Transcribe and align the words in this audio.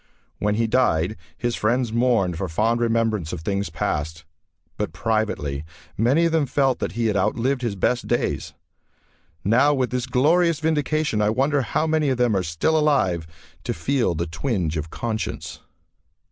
When 0.39 0.55
he 0.55 0.65
died 0.65 1.15
his 1.37 1.53
friends 1.55 1.93
mourned 1.93 2.35
for 2.35 2.49
fond 2.49 2.81
remembrance 2.81 3.31
of 3.33 3.41
things 3.41 3.69
past, 3.69 4.25
but 4.75 4.93
privately 4.93 5.63
many 5.95 6.25
of 6.25 6.31
them 6.31 6.47
felt 6.47 6.79
that 6.79 6.93
he 6.93 7.05
had 7.05 7.15
outlived 7.15 7.61
his 7.61 7.75
best 7.75 8.07
days. 8.07 8.55
Now 9.43 9.75
with 9.75 9.91
this 9.91 10.07
glorious 10.07 10.59
vindication, 10.59 11.21
I 11.21 11.29
wonder 11.29 11.61
how 11.61 11.85
many 11.85 12.09
of 12.09 12.17
them 12.17 12.35
are 12.35 12.41
still 12.41 12.75
alive 12.79 13.27
to 13.63 13.75
feel 13.75 14.15
the 14.15 14.25
twinge 14.25 14.75
of 14.75 14.89
conscience.... 14.89 15.59